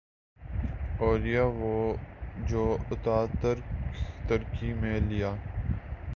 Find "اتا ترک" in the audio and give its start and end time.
2.91-3.63